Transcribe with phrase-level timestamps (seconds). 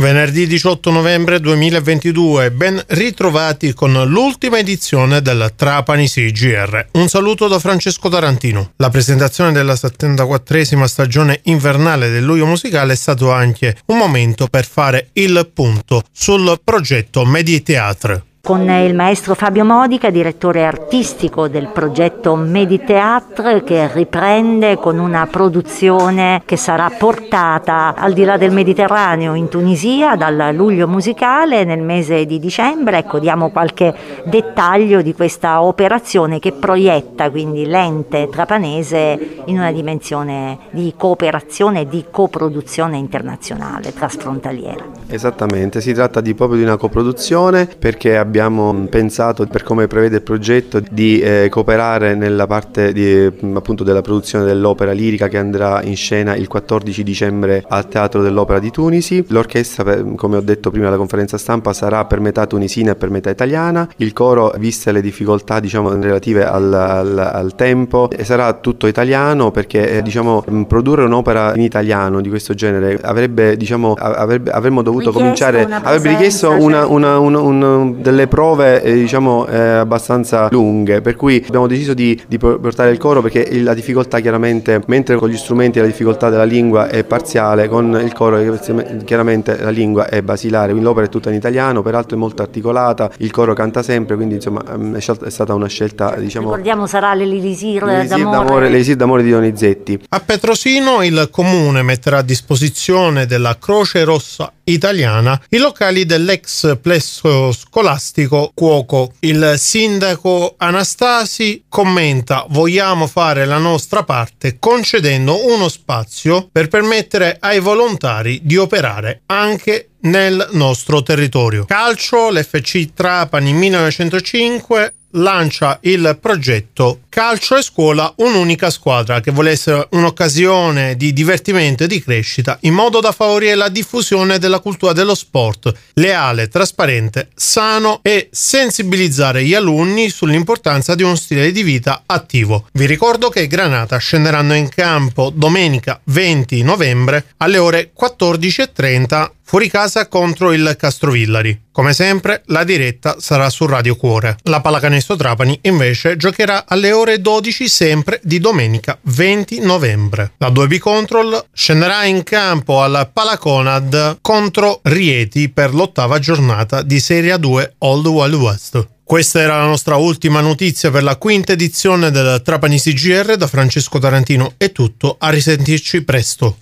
[0.00, 6.86] Venerdì 18 novembre 2022, ben ritrovati con l'ultima edizione del Trapani CGR.
[6.92, 8.72] Un saluto da Francesco Tarantino.
[8.76, 14.64] La presentazione della 74esima stagione invernale del Luio Musicale è stato anche un momento per
[14.64, 22.34] fare il punto sul progetto Medieteatre con il maestro Fabio Modica, direttore artistico del progetto
[22.36, 29.48] Mediteatre, che riprende con una produzione che sarà portata al di là del Mediterraneo in
[29.48, 32.98] Tunisia dal luglio musicale nel mese di dicembre.
[32.98, 33.94] Ecco, diamo qualche
[34.24, 41.88] dettaglio di questa operazione che proietta quindi l'ente trapanese in una dimensione di cooperazione e
[41.88, 44.84] di coproduzione internazionale transfrontaliera.
[45.08, 50.16] Esattamente, si tratta di, proprio di una coproduzione perché abbiamo abbiamo pensato, per come prevede
[50.16, 55.82] il progetto, di eh, cooperare nella parte di, appunto, della produzione dell'opera lirica che andrà
[55.82, 59.24] in scena il 14 dicembre al Teatro dell'Opera di Tunisi.
[59.28, 63.30] L'orchestra, come ho detto prima alla conferenza stampa, sarà per metà tunisina e per metà
[63.30, 63.88] italiana.
[63.96, 69.98] Il coro, viste le difficoltà diciamo, relative al, al, al, tempo, sarà tutto italiano perché
[69.98, 75.64] eh, diciamo, produrre un'opera in italiano di questo genere avrebbe, diciamo, avrebbe, avremmo dovuto cominciare,
[75.64, 81.16] avrebbe richiesto una, una, una, una, delle delle prove eh, diciamo eh, abbastanza lunghe per
[81.16, 85.36] cui abbiamo deciso di, di, portare il coro perché la difficoltà chiaramente mentre con gli
[85.36, 88.58] strumenti la difficoltà della lingua è parziale con il coro
[89.04, 93.10] chiaramente la lingua è basilare quindi l'opera è tutta in italiano peraltro è molto articolata
[93.18, 97.84] il coro canta sempre quindi insomma mm, è stata una scelta diciamo ricordiamo sarà l'Elisir
[98.06, 98.68] d'amore.
[98.68, 100.00] l'Elisir d'amore di Donizetti.
[100.08, 107.52] A Petrosino il comune metterà a disposizione della Croce Rossa italiana i locali dell'ex plesso
[107.52, 109.12] scolastico Cuoco.
[109.20, 117.60] Il sindaco Anastasi commenta vogliamo fare la nostra parte concedendo uno spazio per permettere ai
[117.60, 121.64] volontari di operare anche nel nostro territorio.
[121.64, 129.88] Calcio, l'FC Trapani 1905 lancia il progetto Calcio e Scuola un'unica squadra che vuole essere
[129.90, 135.14] un'occasione di divertimento e di crescita in modo da favorire la diffusione della cultura dello
[135.14, 142.66] sport leale, trasparente, sano e sensibilizzare gli alunni sull'importanza di uno stile di vita attivo.
[142.72, 150.06] Vi ricordo che Granata scenderanno in campo domenica 20 novembre alle ore 14.30 fuori casa
[150.06, 151.62] contro il Castrovillari.
[151.72, 154.36] Come sempre, la diretta sarà su Radio Cuore.
[154.44, 160.34] La Pallacanestro Trapani invece giocherà alle ore 12 sempre di domenica 20 novembre.
[160.36, 167.36] La 2B Control scenderà in campo al Palaconad contro Rieti per l'ottava giornata di Serie
[167.36, 168.88] 2 Old Wild West.
[169.02, 173.98] Questa era la nostra ultima notizia per la quinta edizione del Trapani CGR da Francesco
[173.98, 174.54] Tarantino.
[174.56, 176.58] È tutto, a risentirci presto.